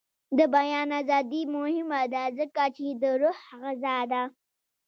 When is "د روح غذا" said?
3.01-3.97